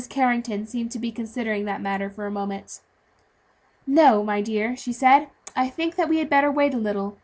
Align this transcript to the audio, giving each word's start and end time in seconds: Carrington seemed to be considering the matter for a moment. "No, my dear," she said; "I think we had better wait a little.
Carrington 0.09 0.65
seemed 0.65 0.89
to 0.93 0.97
be 0.99 1.11
considering 1.11 1.65
the 1.65 1.77
matter 1.77 2.09
for 2.09 2.25
a 2.25 2.31
moment. 2.31 2.79
"No, 3.85 4.23
my 4.23 4.41
dear," 4.41 4.75
she 4.75 4.91
said; 4.91 5.27
"I 5.55 5.69
think 5.69 5.95
we 5.95 6.17
had 6.17 6.27
better 6.27 6.51
wait 6.51 6.73
a 6.73 6.77
little. 6.77 7.19